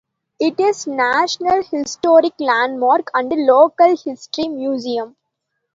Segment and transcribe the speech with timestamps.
[0.39, 5.15] It is a National Historic Landmark and local history museum.